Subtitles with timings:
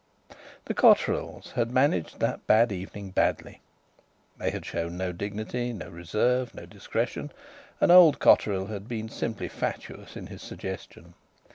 [0.65, 3.61] The Cotterills had managed that bad evening badly.
[4.39, 7.31] They had shown no dignity, no reserve, no discretion;
[7.79, 11.13] and old Cotterill had been simply fatuous in his suggestion.